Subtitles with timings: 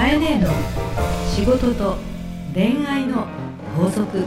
[0.00, 0.48] かえねえの
[1.28, 1.96] 仕事と
[2.54, 3.26] 恋愛の
[3.76, 4.24] 法則。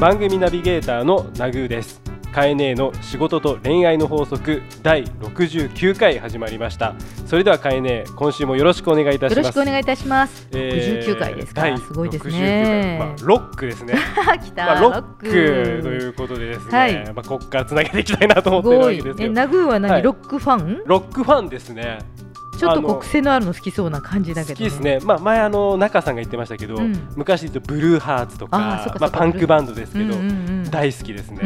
[0.00, 2.00] 番組ナビゲーターのナグーです。
[2.32, 6.94] カエネーの仕事と恋愛の法則第69回始まりました。
[7.26, 10.46] それではカエネー今週もよろしくお願いいたしよろますしくお願いいたします。
[10.52, 11.62] えー69回ですか？
[11.62, 13.08] 第すごいです69ね回。
[13.08, 13.94] まあ、ロックですね。
[14.44, 15.26] 来た、まあ、ロック
[15.82, 17.04] ということでですね、はい。
[17.14, 19.22] まあ、ここからつなげていきたいなと思ってるわけです。
[19.22, 20.02] え、よナグーは何、はい。
[20.02, 20.82] ロックファン？
[20.86, 21.98] ロックファンですね。
[22.58, 24.80] ちょっとこう癖のあるの好きそうな感じだけど、好きです。
[24.80, 27.08] ね、まあ、前あの中さんが言ってましたけど、うん。
[27.16, 28.58] 昔言うとブルーハーツとか
[29.00, 30.22] まあ、パンクバンドですけど、うんうんう
[30.66, 30.70] ん。
[30.70, 31.40] 大好きですね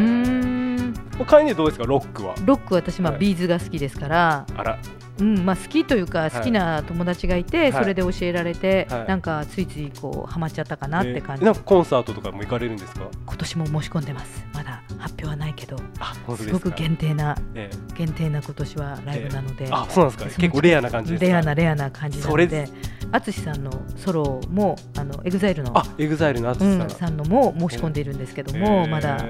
[1.24, 1.84] カエネーどうですか？
[1.84, 2.34] ロックは。
[2.44, 3.20] ロック私まあはい。
[3.20, 4.78] ビーズが好きですから、あら。
[5.20, 6.30] うんまあ好きというかい。
[6.30, 7.72] 好きな友達がいて、はい。
[7.72, 9.08] それで教えられて、はい。
[9.08, 11.42] なんかついついこうハマっちゃったかなって感じ。
[11.42, 13.08] えーなんかコンサートとかも行かれるんですか？
[13.26, 14.46] 今年も申し込んでます。
[14.54, 16.64] まだ発表はないけど、あ本当すですか？
[16.70, 19.66] ごく限定なえ限定な今年はライブなので。
[19.66, 20.40] ーあそうなんですか？
[20.40, 22.68] 結構レアな感じレアなレアな感じなので、
[23.10, 28.88] 淳さんのソロもあのエグザイルのあエグザイルのアツさん、うん、さんのも申し込んでいるんですけども、えー。
[28.88, 29.24] まだ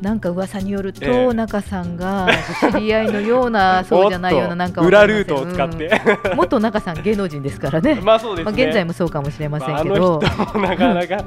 [0.00, 1.34] なんか噂によると、ええ。
[1.34, 2.28] 中さんが
[2.72, 5.90] 知り合いのような そうじゃないようななんか裏ルートを使って、
[6.30, 6.36] うん。
[6.36, 7.96] 元中さん芸能人ですからね。
[8.02, 11.24] まあそうですね、まあ現在もそうかもしれませんまあ、あけど、の人もなかなか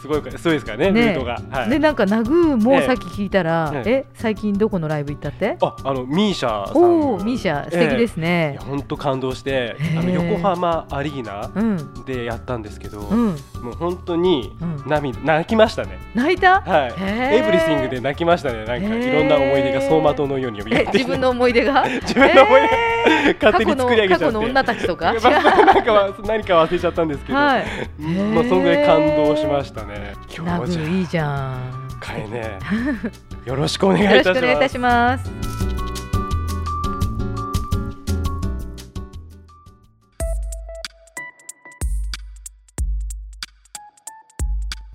[0.00, 2.86] すごいかそうですからね ねルートが、はい、でなんかナグーもええ。
[2.86, 4.04] さっき聞いたら、ええ。
[4.14, 5.56] 最近どこのライブ行ったって？
[5.60, 6.76] ああのミーシャさん。
[6.82, 8.58] おおミーシャ素敵ですね。
[8.66, 12.04] 本当感動してあの横浜アリーナうん。
[12.04, 13.26] でやったんですけど、うん。
[13.62, 14.82] もう本当にうん。
[14.86, 15.98] 涙泣きましたね。
[16.14, 16.60] 泣いた？
[16.60, 18.64] はい、エブリシングで泣きましたね。
[18.64, 21.84] なんかいろんな思い出が走馬灯のように蘇ってえきて自分の思い出が？
[22.02, 22.68] 自分の思い出、
[23.30, 24.24] え勝手に作り上げちゃって。
[24.26, 25.14] 過去の女たちとか？
[25.22, 27.64] まあなんかは何か忘れちゃったんですけど、はい。
[28.00, 30.12] うんまあそんぐらい感動しましたね。
[30.36, 31.28] 今ナ日いいじゃん。
[31.28, 31.60] あ
[32.00, 32.58] かえね
[33.46, 33.66] よろ。
[33.68, 35.71] しくお願いいたします。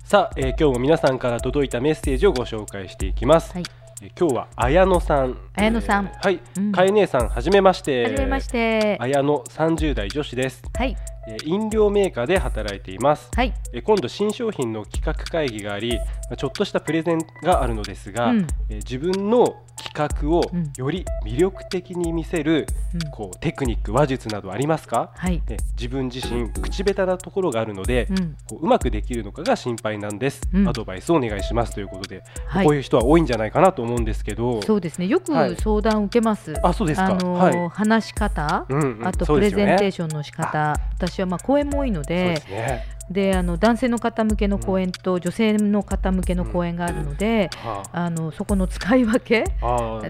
[0.08, 3.52] さあ、えー今日も皆さんから届いたメッセージをご紹介していきます。
[3.52, 3.64] はい
[4.00, 5.36] えー今日は綾野さん。
[5.54, 8.04] 綾野さんえーはい、うんかえ姉さんはじめまして。
[8.04, 8.96] はじめまして。
[9.00, 10.96] 綾野30代女子です、はい
[11.28, 13.52] えー飲料メーカーで働いています、はい。
[13.74, 20.72] えー今度新商品の企画会議がありまあちょっとしたプレゼンがあるのですが、うんえー自分の企画をうん。
[20.76, 23.10] より魅力的に見せる、うん。
[23.10, 25.42] こうテクニック話術などありますか、はい。
[25.48, 28.36] えー自分自身口下手なところがあるので、うん。
[28.48, 30.68] こううまくできるのかが心配なんです、うん。
[30.68, 31.74] アドバイスをお願いします。
[31.74, 32.66] ということで、はい。
[32.66, 34.60] こういう人は多いんじゃないかなと思うんですけど。
[34.62, 35.06] そうですね。
[35.06, 35.56] よくはい。
[35.56, 36.54] 相談を受けます。
[36.62, 37.06] あそうですか。
[37.06, 37.52] あのはい。
[37.54, 39.06] ー話し方、うんうん。
[39.06, 48.08] あとプレゼンテーションの仕方、私はまあ講演も多いのそうでで、すねであの男性の方向けの講演と女性の方向けの講演があるので、はあ。
[48.10, 49.44] のそこの使い分け、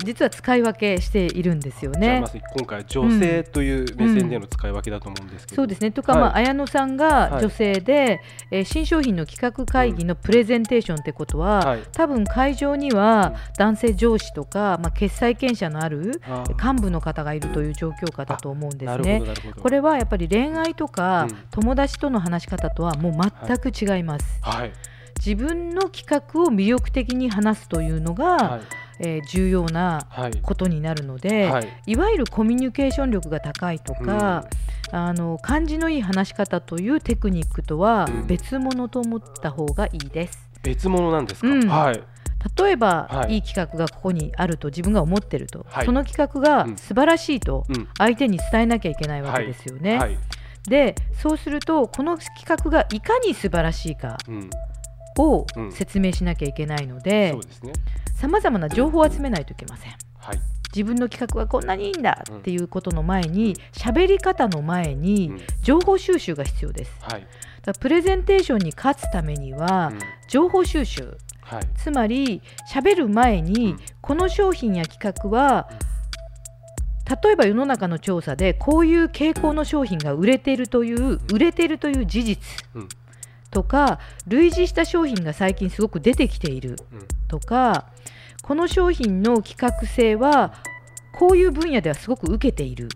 [0.04, 2.24] 実は使い分けしているんですよね。
[2.56, 5.90] 今回は女性という目線での使い分けだと思うんですけど、そうですね。
[5.90, 6.20] とか、はい。
[6.22, 8.20] まあ綾野さんが女性で、
[8.50, 11.82] えー新商品の企画会議のプレゼンテーションってことは、はい。
[11.92, 16.20] 多分会場には男性上司とか、まあ決済権者のある
[16.62, 19.22] 幹部の方がいるという状況下だと思うんですね。
[19.60, 21.38] これはやっぱり恋愛とか、うん。
[21.50, 23.12] 友達との話し方とはもう
[23.46, 24.24] 全く違います。
[24.42, 24.72] はい。
[25.18, 28.60] 自分の企画を魅力的に話すというのが、はい。
[29.00, 30.32] えー重要なはい。
[30.42, 31.68] ことになるので、はい。
[31.86, 34.44] いわゆるコミュニケーション力が高いとか、
[34.90, 38.26] あの感じのいい話し方というテクニックとはうん。
[38.26, 40.48] 別物と思った方がいいです。
[40.62, 41.68] 別物なんですか、うん。
[41.68, 42.02] はい。
[42.56, 49.98] 例えば、はいい、い企画がここにあると自分が思ってると、はいその企画がうん素晴らしいとうん相手に伝えなきゃいけないわけですよね。
[49.98, 50.16] はい
[50.68, 54.50] でそうするとこの企画がいかに素晴らしいかうん。
[55.18, 55.72] をうん。
[55.72, 57.34] 説明しなきゃいけないので
[58.14, 59.92] さまざまな情報を集めないといけません。
[60.18, 60.38] はい。
[60.74, 65.40] 自分の企画はこんなにいいんだっていうことの前に喋り方の前にうん。
[65.62, 66.92] 情報収集が必要です。
[67.00, 67.26] はい。
[67.64, 69.98] だプレゼンテーションに勝つためにはうん。
[70.28, 71.16] 情報収集。
[71.40, 71.62] はい。
[71.76, 73.78] つまり喋る前にうん。
[74.00, 75.70] この商品や企画は
[77.08, 82.88] 例えば世の中の調査でこういう傾向の商品が売れているという売れているという事実うん。
[83.50, 87.06] とか類似した商品が最近すごく出てきているうん。
[87.28, 87.86] とか
[88.42, 90.52] この商品の企画性は
[91.18, 92.88] こういう分野ではすごく受けている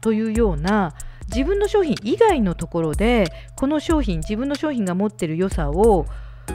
[0.00, 0.94] というような
[1.28, 3.24] 自分の商品以外のところで
[3.56, 6.06] この商品自分の商品が持っている良さを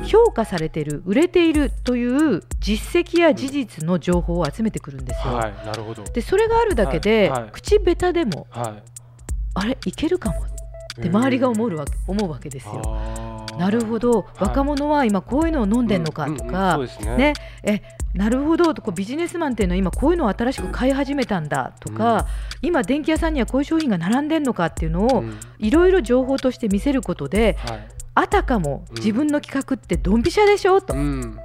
[0.05, 5.33] 評価されている売れているという実績や事実の情報を集めてくるんですよ。
[5.33, 6.03] はいなるほど。
[6.03, 7.51] でそれがあるだけで、はいはい。
[7.51, 8.83] 口下手でもはい。
[9.53, 13.47] あれいけるかもって周りが思うわけ思うわけですよ。
[13.57, 17.17] なるほど、若者は今こういうのを飲んでんのかとか、ね。
[17.17, 17.33] ね。
[17.63, 17.81] え
[18.13, 22.27] なるほどとこうビジネスマンっていうのは今こういうのを新しく買い始めたんだとか、
[22.61, 25.39] 今電気屋さんにはこういう商品が並んでんのかっていうのをうん。
[25.59, 28.95] いろいろ情報として見せることではいあたかもうん。
[28.97, 30.81] 自分の企画ってドンピシャでしょ？
[30.81, 30.93] と。
[30.93, 31.39] うん。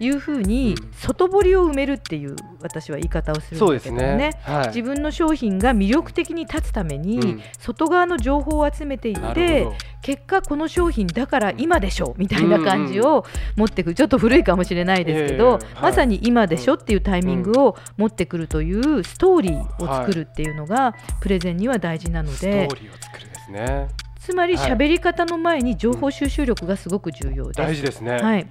[0.00, 0.92] いうふうにうん。
[0.92, 4.16] 外堀を埋めるっていう私は言い方をするんですだけどね。
[4.16, 4.30] ね。
[4.42, 4.66] はい。
[4.66, 7.42] 自分の商品が魅力的に立つために、うん。
[7.58, 9.76] 外側の情報を集めていってほど。
[10.02, 12.14] 結果この商品だから今でしょ？
[12.18, 13.24] みたいな感じを
[13.56, 16.74] 持ってくるちょっと古いかもしれないですけど、まさに今でしょ？
[16.74, 23.88] っていうタイミングを持ってくるというストーリーを作るっていうのがプレゼンには大事なのストでーリーを作るですね
[24.24, 24.72] つまりはい。
[24.72, 27.56] 喋り方の前に情報収集力がすごく重要です。
[27.58, 28.12] 大事ですね。
[28.16, 28.46] はい。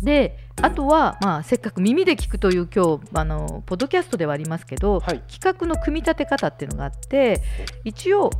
[0.00, 5.20] であとは、まあ、せっかく耳で聞くという今日あのポッドキャストではありますけど、はい。
[5.28, 7.42] 企画の組み立て方っていうのがあって
[7.84, 8.30] 一応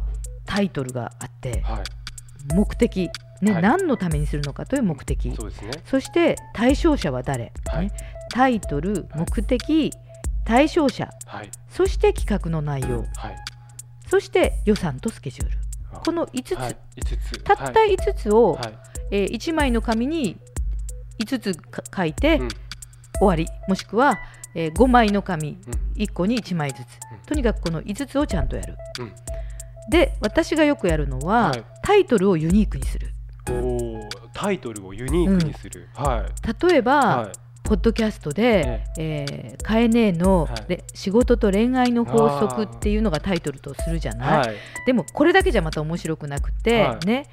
[0.47, 2.55] タイトルがあってはい。
[2.55, 3.11] 目的、
[3.41, 3.63] ねはい。
[3.63, 5.35] 何のためにするのかという目的。
[5.35, 5.71] そうですね。
[5.85, 7.87] そして対象者は誰、はい。
[7.87, 7.93] ね。
[8.31, 9.93] タイトル目的
[10.45, 11.11] 対象者。
[11.27, 11.51] はい。
[11.69, 13.05] そして企画の内容。
[13.17, 13.37] はい。
[14.09, 15.59] そして予算とスケジュール
[16.01, 17.43] この5つ、はい五つ。
[17.43, 18.79] たった5つを、はい。
[19.11, 20.39] えー1枚の紙に
[21.19, 22.49] 5つか書いてうん。
[23.19, 24.19] 終わり、もしくは、
[24.55, 25.59] え5枚の紙。
[25.67, 26.03] うん。
[26.03, 27.19] 1個に1枚ずつ、うん。
[27.27, 29.13] とにかくこの5つをちゃんとやる、うん。
[29.91, 31.65] で私がよくやるのは、はい。
[31.83, 33.09] タイトルをユニークにする。
[34.33, 35.89] タイトルをユニークにする。
[35.95, 36.69] はい。
[36.69, 37.33] 例えば、はい
[37.73, 40.65] ポッドキャストで「えー、カエネの、はい。
[40.69, 44.57] で仕事と恋愛の法則」っていうのがタイトルとするじゃない、はい。
[44.85, 47.07] でもこれだけじゃまた面白くなくて、はい。
[47.07, 47.29] ね、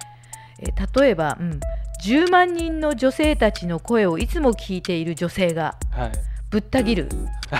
[0.59, 1.59] えー例えば、うん、
[2.05, 6.11] 10万人の女性たちの声をいつも聞いている女性がはい。
[6.49, 7.09] ぶった切る。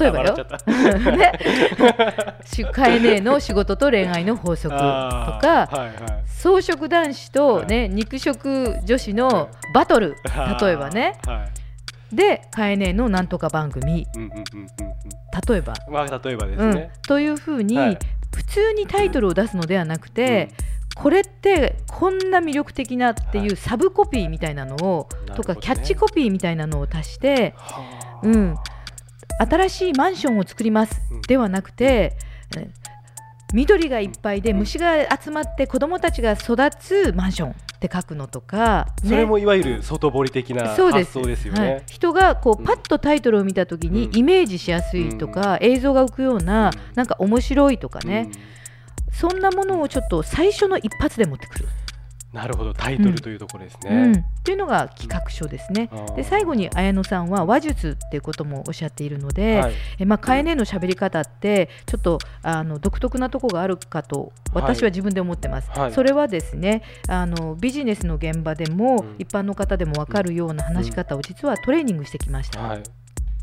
[0.00, 0.36] 例えばよ。
[1.16, 1.32] ね。
[2.44, 5.68] しカエネの仕事と恋愛の法則とか
[6.26, 10.16] 草食男子と、ね肉食女子のバトル
[10.60, 11.20] 例えばね。
[11.24, 11.63] はい
[12.14, 14.06] でカエネのなんとか番組。
[14.16, 14.68] うんうんうんうんうん。
[15.48, 17.98] 例えば、まあ例えばですうんね、というふうに、はい。
[18.34, 20.50] 普通にタイトルを出すのではなくて、
[20.96, 25.54] これってこんな魅力的なっていうサブコピーみたいなのを、なるほどね。
[25.54, 28.26] とかキャッチコピーみたいなのを足して、はあ。
[28.26, 28.56] うん、
[29.38, 31.00] 新しいマンションを作ります。
[31.10, 31.22] うん。
[31.22, 32.16] ではなくて、
[32.56, 32.68] え
[33.54, 39.10] 緑がいっぱいでうん虫が集まって子どもたちが育つマンションって書くのとか、ね。
[39.10, 41.12] それもいわゆる外堀的なそうです。
[41.12, 41.62] 発想ですよはい。
[41.62, 44.16] ね。、人がこううんパッとタイトルを見た時にうん。
[44.16, 46.80] イメージしやすいとか、映像が浮くような、うん。
[46.96, 49.12] なんか面白いとかね、うん。
[49.12, 51.68] そんなものをちょっと最初の一発で持ってくる、
[52.34, 52.74] なるほど。
[52.74, 54.26] タイトルというところですうん、ね。
[54.40, 55.88] っていうのが企画書ですね。
[55.92, 56.16] あー。
[56.16, 59.74] で最後に綾野さんは話術っていうこともおっしゃっているので、はい。
[60.00, 65.92] えまあ、カエネの喋り方ってちょっとあの独特なとこがあるかと私は自分で思ってます、はい。
[65.92, 69.14] それはですねあのビジネスの現場でも、うん。
[69.20, 72.82] 一般の方でも分かるような話し方を実はトレーニングしてきました、はい。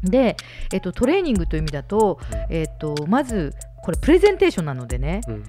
[0.03, 0.35] で、
[0.73, 3.53] えっと、トレーニングという意味だと、えっと、まず
[3.83, 5.43] これプレゼンテーションなのでねうん。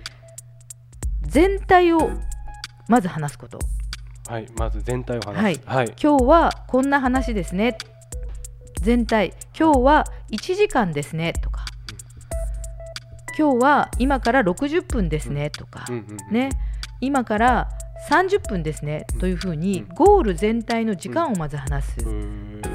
[1.22, 2.10] 全体を
[2.92, 3.58] まず話すこと。
[4.28, 5.62] はいまず全体を話す。
[5.64, 5.86] はい。
[5.98, 7.78] 今日はこんな話ですね。
[8.82, 9.32] 全体。
[9.58, 11.32] 今日は1時間ですね。
[11.42, 11.64] とか。
[13.38, 15.48] 今日は今から60分ですね。
[15.48, 16.34] とか、うんうんうん。
[16.34, 16.50] ね。
[17.00, 17.70] 今から
[18.10, 19.06] 30分ですね。
[19.14, 19.20] うん。
[19.20, 19.94] というふうにうん。
[19.94, 22.06] ゴール全体の時間をまず話す、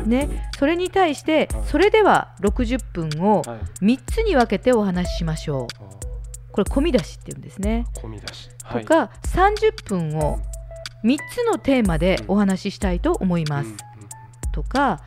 [0.07, 1.63] ね、それに対してはい。
[1.67, 3.85] それでは60分をはい。
[3.85, 5.83] 3つに分けてお話ししましょう。
[5.83, 6.06] あ
[6.63, 8.49] これ込み出しっていうんですね、ー込み出し。
[8.63, 8.83] はい。
[8.83, 10.39] とか30分を
[11.03, 13.77] 3つのテーマでお話ししたいと思います、うんうん
[14.51, 15.01] とか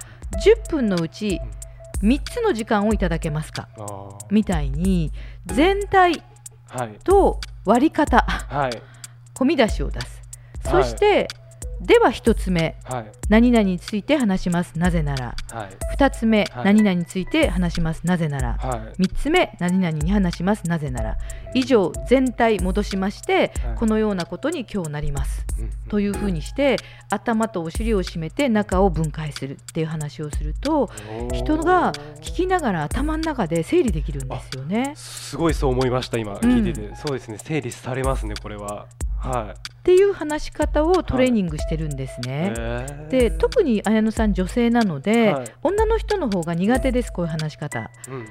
[0.46, 1.40] 10分のうち
[2.02, 3.68] 3つの時間をいただけますか？
[4.30, 5.12] みたいに
[5.46, 6.22] 全体
[6.70, 6.98] はい。
[7.02, 8.20] と割り方。
[8.20, 8.82] はい。
[9.34, 10.22] 込み出しを出す。
[10.64, 10.84] はい。
[10.84, 11.26] そして、
[11.80, 13.12] では1つ目はい。
[13.28, 14.78] 何々について話します。
[14.78, 15.34] なぜなら。
[15.50, 15.96] はい。
[15.96, 16.64] 2つ目、はい。
[16.64, 18.06] 何々について話します。
[18.06, 18.58] なぜなら。
[18.58, 19.02] はい。
[19.02, 20.66] 3つ目何々に話します。
[20.66, 21.16] なぜなら。
[21.54, 23.76] 以上全体戻しまして、はい。
[23.76, 25.44] このようなことに今日なります。
[25.58, 25.70] うんうん。
[25.88, 26.76] というふうにして
[27.10, 30.88] 頭とお尻を締めて中を分解するっていう話をすると
[31.32, 34.92] 人が聞きながら頭の中で整理できるんですよね。
[34.96, 37.38] すごいそう思いました今聞いてて、そうですね。
[37.38, 38.86] 整理されますねこれは。
[39.18, 42.28] はっていう話し方をトレーニングしてるんですい。
[42.28, 42.52] ね。
[42.56, 43.08] へー。
[43.08, 45.46] で特に綾野さん女性なので、はい。
[45.62, 47.90] 女の人の方が苦手ですこういう話し方。
[48.08, 48.26] うん。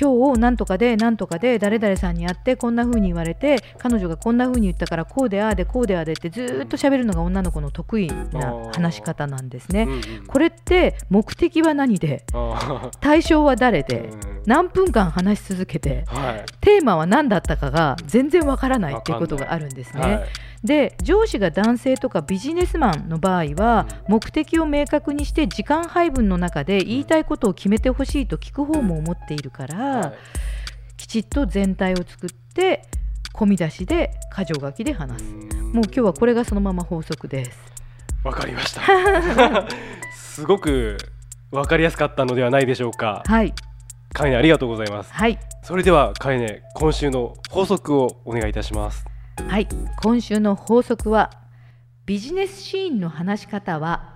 [0.00, 9.86] 今日なんとかでなんとかで誰々さんに会ってこんな風に言われて彼女がこんな風に言ったからこうでああでこうでああでってずーっと喋るのが女の子の得意な話し方なんですね。
[10.26, 12.24] これって目的は何で？
[12.32, 14.08] あ対象は誰で？
[14.46, 16.04] 何分間話し続けて？
[16.06, 16.44] はい。
[16.62, 20.24] テーマは何だったかが全然わからないっていうことがあるんですね。
[20.62, 24.14] はいで上司が男性とかビジネスマンの場合はうん。
[24.14, 30.12] 目的を明確にして時間配分の中で言いたいことを決めてほしいと聞く方も思っているから、はい。
[30.96, 32.84] きちっと全体を作って
[33.34, 35.24] 込み出しで箇条書きで話す。
[35.24, 35.72] うん。
[35.72, 37.58] もう今日はこれがそのまま法則です。
[38.22, 38.82] わかりました。
[40.14, 40.96] すごく
[41.50, 43.24] わかりやすかったのではないでしょうか。
[43.26, 43.52] はい。
[44.12, 45.12] カイネありがとうございます。
[45.12, 45.40] はい。
[45.64, 49.68] それではカイネ今週の法則をお願いいたしますはい
[50.02, 51.30] 今週の法則は
[52.04, 54.14] ビジネスシーンの話し方は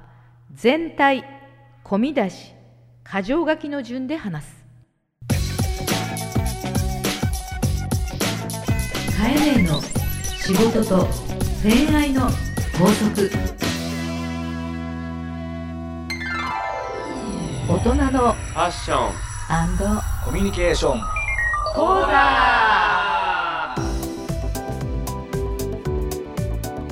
[0.55, 1.25] 全体
[1.85, 2.53] 込み出し
[3.11, 4.67] 箇条書きの順で話す。
[9.17, 11.09] カエネの仕事と
[11.63, 12.23] 恋愛の
[12.79, 13.31] 法則。
[17.69, 19.13] 大人のファッション
[20.25, 21.01] コミュニケーション。
[21.75, 22.76] 講座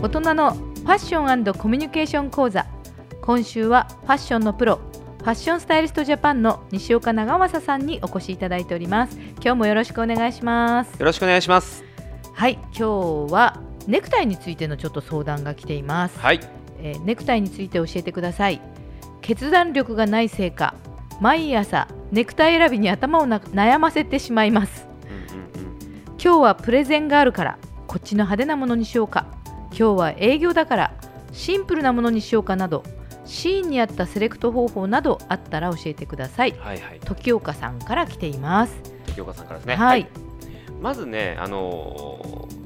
[0.04, 2.66] 大人のファッションコミュニケーション講座。
[3.22, 4.78] 今週はファッションのプロ
[5.20, 9.18] ファッションスタイリストジャパンの西岡長政さんにお越しいただいております。
[9.36, 10.90] 今日もよろしくお願いします。
[10.98, 11.82] よろしくお願いします。
[12.34, 16.40] はい今日はネクタイについてのちょっと相談が来ています、はい。
[16.80, 18.60] えーネクタイについて教えてください。
[19.22, 20.74] 決断力がないせいか
[21.18, 24.86] 毎朝ネクタイ選びに頭をな悩ませてしまいます。
[26.22, 29.42] 今日はプレゼンがあるからこっちの派手なものにしようか
[29.76, 30.94] 今日は営業だから
[31.32, 32.84] シンプルなものにしようかなど
[33.26, 36.52] シーンに合ったセレクト方法などあったら教えてください。
[36.52, 37.00] はいはい。
[37.00, 38.74] 時岡さんから来ています。
[39.06, 39.74] 時岡さんからですね。
[39.74, 40.06] はい、
[40.80, 42.64] まずね、あのー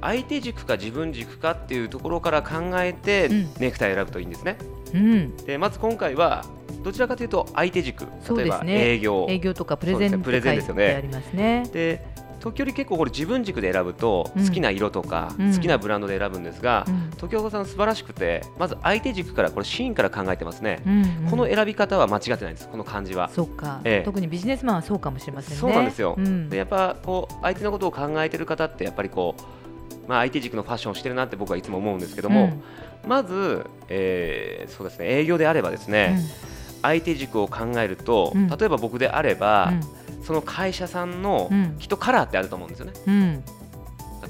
[0.00, 3.48] 相手軸か自分軸かっていうところから考えて、うん。
[3.58, 4.58] ネクタイを選ぶといいんですね。
[4.92, 5.36] うん。
[5.38, 6.44] でまず今回は
[6.82, 8.04] どちらかというと相手軸。
[8.04, 8.90] 例えばそうですね。
[8.90, 9.26] 営業。
[9.30, 10.18] 営業とかプレゼンね。
[10.18, 10.94] プレゼンですよね。
[10.94, 11.64] ありますね。
[11.72, 12.04] で
[12.44, 14.46] 時折結構これ自分軸で選ぶとうん。
[14.46, 15.54] 好きな色とか、うん。
[15.54, 17.10] 好きなブランドで選ぶんですが、うん。
[17.16, 21.30] 時岡さん素晴らしくてまず相手軸からこれシーンから考えてますね、うんうん。
[21.30, 23.30] この選び方は間違ってないんですこの感じは。
[23.30, 24.04] そうか、ええ。
[24.04, 25.56] 特にビジネスマンはそうかもしれませんね。
[25.56, 26.16] そうなんですよ。
[26.16, 26.50] ん。
[26.50, 32.52] でやっぱこう相手のことを考えてる方ってやっぱりこう、まあ、相手軸のファッションをしてるなって僕はいつも思うんですけども、
[33.06, 36.18] まず、えーそうですね営業であればですね、
[36.82, 38.48] 相手軸を考えると、うん。
[38.48, 39.72] 例えば僕であれば、
[40.24, 41.76] その会社さんのうん。
[41.78, 42.92] きっとカラーってあると思うんですよね。
[43.06, 43.14] うん。
[43.14, 43.44] うん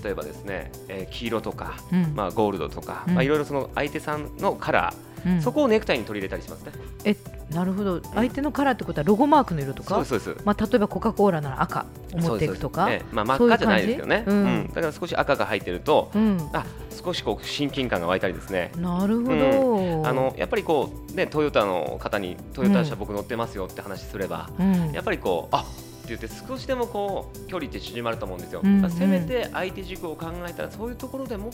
[0.02, 2.12] 例えばですね、えー黄色とか、うん。
[2.16, 3.14] まあ、ゴールドとか、うん。
[3.14, 4.94] まあ、いろいろその相手さんのカラー、
[5.26, 5.42] うん。
[5.42, 6.72] そこをネクタイに取り入れたりしますね。
[7.04, 7.16] え
[7.52, 8.00] なるほど。
[8.14, 10.04] 相手のカラーってことはロゴマークの色とか？
[10.04, 12.88] そうですまあ、例えばコカ・コーラなら赤を持っていくとか？
[13.12, 14.36] まあ、真っ赤じゃないですけどねうん。
[14.36, 14.66] うん。
[14.68, 18.72] だから少し赤が入ってるとうん、あ少しこう親近感が湧いたりですね。
[18.76, 24.92] なるほど、あのやっぱりこう、ね、トヨタの方にトヨタ車僕乗ってますよって話すれば、うん。
[24.92, 25.64] やっぱりこうあ
[26.08, 31.50] 言って少しでもこう距離って縮まると思うんですよ、うんだからせめて相手軸を考えたらそういうところでも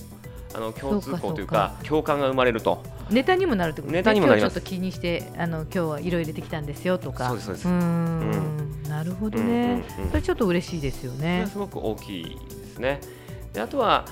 [0.54, 2.82] あの共通項というか共感が生まれると。
[3.10, 4.54] ネタにもなるってことネタにもなります。
[4.54, 7.28] 今日ちょっと気にしてあの今日は色入れてきたんですよとか。
[7.28, 7.68] そうですそうです。
[7.68, 8.82] ーん。
[8.88, 11.46] なるほどね、うんうんうんそれちょっと嬉しいですよね。
[11.50, 13.00] すごく大きいですね。
[13.52, 14.04] であとは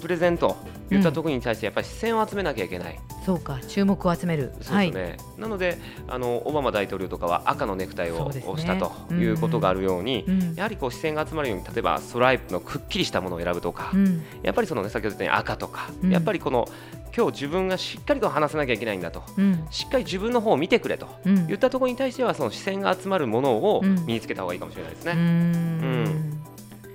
[0.00, 0.56] プレゼント
[0.90, 4.52] 言ったところに対してやっぱり視線を集めなきゃいけない、そうか注目を集める。
[4.60, 10.54] そうですね、なのであのオバマ大統領とかは赤のネクタイをしたということがあるように、うん。
[10.54, 14.22] やはりこう視線が集まるように例えばストライプのくっきりしたものを選ぶとか、うん。
[14.44, 16.10] やっぱりその、ね、先ほど言ったように赤とか、うん。
[16.12, 16.68] やっぱりこの
[17.16, 19.66] 今日自分がしっかりと話さなきゃいけないんだとうん。
[19.72, 21.46] しっかり自分の方を見てくれとうん。
[21.48, 24.06] 言ったところに対してはその視線が集まるものをうん。
[24.06, 25.14] 身につけた方がいいかもしれないですね。
[25.14, 26.40] ん。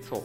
[0.09, 0.23] そう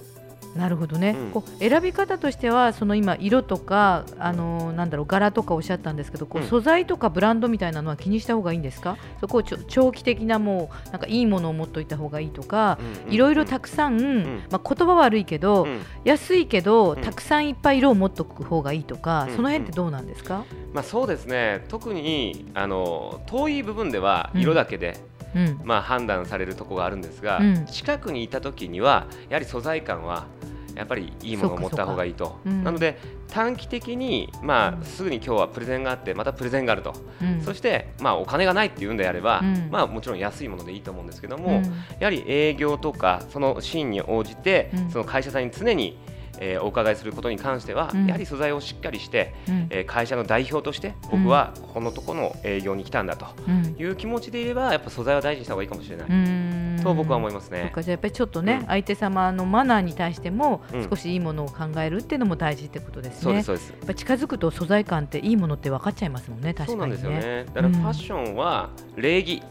[0.57, 1.31] なるほどね、うん。
[1.31, 6.49] こう選び方としてはその今色とかあのーなんだろう柄とかおっしゃったんですけどこううん。
[6.49, 8.97] 素材とかブランドみたいなのは気にした方がいいんですか？
[9.21, 14.43] そこをちょ長期的なもうなんかいいものを持っといた方がいいとか、うんいろいろたくさん、ん。
[14.51, 15.81] まあ、言葉は悪いけど、うん。
[16.05, 17.01] 安いけど、うん。
[17.01, 21.65] たくさんいっぱい色を持っとく方がいいとか、うんその辺ってどうなんですか、まあ、そうですね。
[21.69, 24.99] 特にあの遠い部分では色だけで、
[25.37, 25.61] うん。
[25.63, 27.67] まあ、判断されるところがあるんですが、うん。
[27.67, 30.27] 近くにいた時にはやはり素材感は
[30.75, 32.65] やっぱりいいものを持った方がいいと、うん。
[32.65, 37.41] なので短期的に、まあ、すぐに今日はプレゼンがあってまたプレゼンがあると、うん。
[37.43, 39.69] そして、まあ、お金がないっていうんであれば、うん。
[39.71, 41.65] まあ、もちろん安いものでいいと思うんですけども、うん。
[41.99, 44.91] やはり営業とかそのシーンに応じて、うん。
[44.91, 45.99] その会社さんに常に、
[46.41, 48.07] えーお伺いすることに関しては、うん。
[48.07, 49.67] やはり素材をしっかりして、うん。
[49.71, 53.77] えー会社の代表として僕はここのところの営業に来たんだとうん。
[53.79, 56.81] いう気持ちでいればやっぱ素材は大事にした方がいいかもしれない、うん。
[56.83, 57.63] と僕は思いますね。
[57.63, 58.67] そうかじゃあやっぱりちょっとね、うん。
[58.67, 60.89] 相手様のマナーに対してもうん。
[60.89, 63.21] 少しいいものを考えるっていうのも大事ってことですね。
[63.23, 63.69] そうですそうです。
[63.71, 66.97] やっぱ近づくと素材感っていいものって分かっちゃいますもんね確かにね。
[66.99, 67.45] そうなんですよね。
[67.47, 69.43] だからファッションは礼儀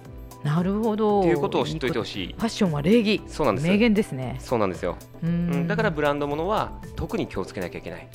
[0.46, 1.22] なるほど。
[1.22, 2.28] っていうことを知っておいてほしい。
[2.28, 3.20] ファッションは礼儀。
[3.28, 3.68] そうなんです。
[3.68, 4.38] 名言ですね。
[4.40, 8.08] そうなんですよ、ううん、んだからブランドものは特に気をつけなきゃいけない。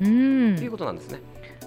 [0.00, 0.54] うん。
[0.56, 1.20] っていうことなんですね、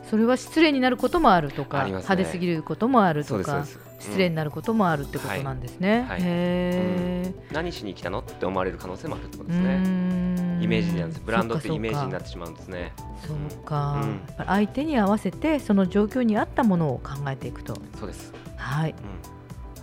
[0.09, 1.91] それは失礼になることもあるとか、ね。
[1.91, 3.63] 派手すぎることもあるとか
[3.99, 6.21] 失礼になることもあるってことなんですね、はいはい。
[6.21, 9.77] へえ、何しに来たのって思われる可能性もあるってことうですね。
[9.77, 10.59] ん。
[10.61, 11.21] イメージなんです。
[11.23, 12.93] ブランドってイメージになっってしまうんですね。
[13.25, 14.45] そうか、うん。
[14.45, 17.75] 相手に合わせてその状況に合ったものを考えていくと。
[17.99, 18.91] そうです、はい。
[18.91, 18.95] うん、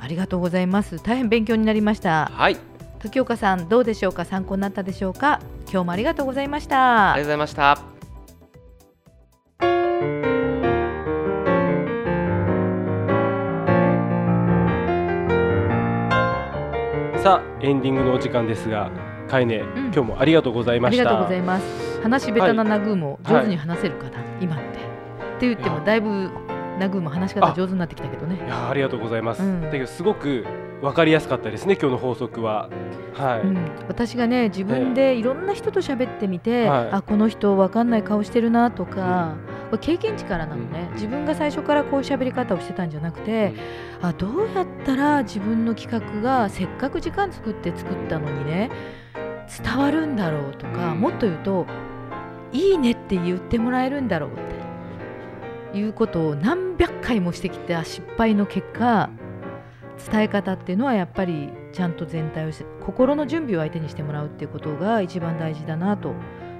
[0.04, 1.02] ありがとうございます。
[1.02, 2.30] 大変勉強になりました。
[2.30, 2.58] はい。
[2.98, 4.26] 時岡さんどうでしょうか？
[4.26, 5.40] 参考になったでしょうか？
[5.62, 7.12] 今日もありがとうございました。
[7.14, 7.76] ありがとうございました。
[17.22, 18.90] さあエンディングのお時間ですが
[19.30, 19.62] カイネ、ん。
[19.62, 21.00] 今日もありがとうございました。
[21.00, 22.02] ありがとうございます。
[22.02, 24.64] 話し下手なナグーも上手に話せるかな、今って。
[24.64, 24.68] っ
[25.40, 26.30] て言ってもだいぶ
[26.78, 28.36] ナグーも話し方上手になってきたけどね。
[28.36, 29.62] いやーありがとうございます、うん。
[29.62, 30.44] だけどすごく
[30.82, 32.68] わかりやすかったですね今日の法則は。
[33.14, 36.90] はい、うん、私がね自分でいろんな人と喋ってみて、はい。
[36.90, 39.36] あこの人わかんない顔してるなとか、
[39.70, 40.94] これ経験値からなのね、うん。
[40.94, 43.54] 自分が最初からこういう喋り方をしてたんじゃなくて、
[44.02, 48.70] あどうやったら自分の企画がせっかく時間作って作ったのにね
[49.64, 51.00] 伝わるんだろうとか、うん。
[51.00, 51.66] もっと言うと
[52.52, 54.40] いいねって言ってもらえるんだろうって
[55.74, 59.10] いうことを何百回もしてきた失敗の結果
[60.10, 66.14] 伝え方っていうのはやっぱりちゃんと全体をし心の準備を相手にしてもらうっていうことが一番大事だなと。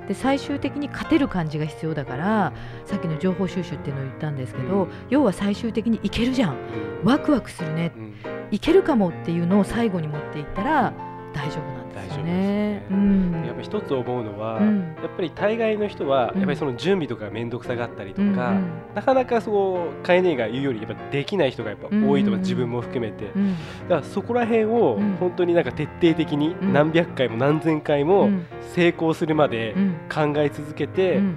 [0.09, 2.53] で最終的に勝てる感じが必要だから
[2.85, 4.89] さっきの情報収集っていうのを言ったんですけど、うん。
[5.09, 6.53] 要は最終的にいけるじゃん。
[6.53, 6.59] うん。
[7.05, 7.93] ワクワクするね。
[7.97, 8.15] うん。
[8.51, 10.93] いけるかもっていうのを最後に持っていったら
[11.33, 12.25] 大丈夫なんですよ大丈夫ですね。
[12.25, 12.87] ね。
[12.91, 13.45] うん。
[13.47, 14.81] やっぱ一つ思うのは、うん。
[14.81, 16.39] やっぱり大概の人はうん。
[16.39, 18.71] やっぱりその準備とか面倒くさがったりとか、うんうん。
[18.95, 22.35] なかなかそうカエネが言うよりやっぱできない人がやっぱ多いと思う、うん。
[22.35, 23.55] うん自分も含めて、うん。
[23.89, 25.17] だからそこら辺をうん。
[25.19, 26.73] 本当になんか徹底的にうん。
[26.73, 28.47] 何百回も何千回うもん。
[28.75, 29.95] 成功するまでうん。
[30.13, 31.37] 考え続けてうん。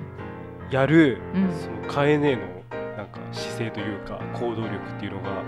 [0.72, 1.50] やるうん。
[1.52, 2.42] そのカエネの
[2.98, 5.44] なんか姿勢というか行動力っていうのが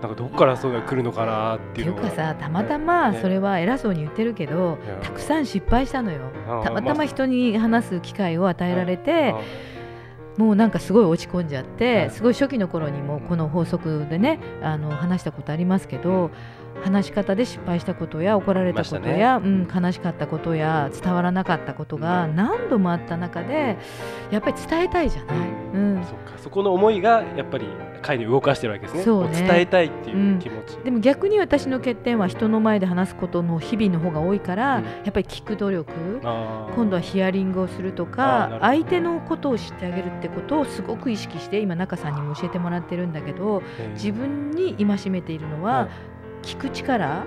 [0.00, 2.00] なんかどっからそういうのが来るのかなっていのが。
[2.00, 3.18] いううかさたまたまね。
[3.20, 4.96] それは偉そうに言ってるけどいや。
[5.02, 6.20] たくさん失敗したのよ。
[6.64, 9.40] たまたま人に話す機会を与えられてあ
[10.38, 11.76] もうなんかすごい落ち込んじゃっはい。
[11.76, 16.30] てすごい初期の頃にもこの法則でねあの話したことありますけど
[16.82, 23.76] 話し方で失敗したことや怒られたことや、ありまうん、悲しかったことや伝わらなかったことが何度もあった中で
[24.30, 25.36] やっぱり伝えたいじゃない。
[25.74, 26.02] うん。
[26.38, 27.66] そこの思いがやっぱり
[28.00, 29.02] 会に動かしてるわけですね。
[29.02, 29.28] そうね。
[29.28, 34.84] こ伝えたいっていう気持ち、でも逆に私の欠点は人の前で話すことの日々の方が多いから、うん。
[34.84, 43.92] やっぱり聞く努力今度はヒアリングをするとか相手のことを知ってあげるってことをすごく意識して今中さんにも教えてもらってるんだけどえー。
[43.92, 45.88] 自分に戒めているのは
[46.42, 47.24] 聞く力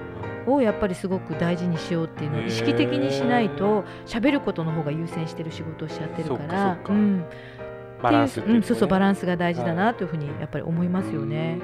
[0.47, 6.53] をやっぱりすごく大事にしようっていうのを意識的にしないと喋ることの方が優先してる仕事をしちゃってるかそっかか。
[6.53, 7.25] らうん
[8.03, 11.59] バランスっていううん、そうそうバランンスが大事だなというふうにやっぱり思いますよね。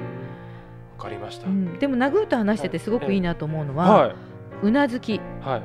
[0.96, 4.14] わかりました、うん、でもナグーと話しててすごくいいなと思うのは、はい。
[4.62, 5.20] うなずき。
[5.40, 5.62] はい。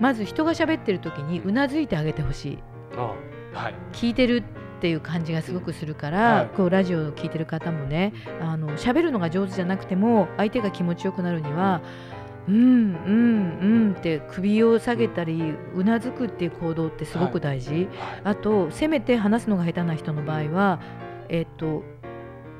[0.00, 2.58] まず人が喋ってる時にうなずいてあげてほしい。
[2.96, 3.14] あ
[3.52, 3.74] はい。
[3.92, 4.42] 聞いてるっ
[4.80, 6.46] ていう感じがすごくするから、はい。
[6.56, 11.80] こうラジオを聞いてる方もねあの喋るのが上手じゃなくても相手が気持ちよくなるには
[12.11, 12.11] うん
[12.48, 12.58] うんう
[13.90, 17.88] んって首を下げたりうなずくっていう行動ってすごく大事、はい。
[18.24, 20.80] あとせめて話すのが下手な人の場合は
[21.28, 21.82] えっと